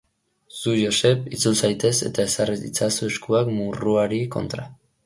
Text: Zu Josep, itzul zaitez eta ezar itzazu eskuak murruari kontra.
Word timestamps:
Zu 0.61 0.71
Josep, 0.77 1.27
itzul 1.37 1.59
zaitez 1.67 1.93
eta 2.09 2.27
ezar 2.31 2.55
itzazu 2.57 3.13
eskuak 3.13 3.57
murruari 3.61 4.25
kontra. 4.39 4.69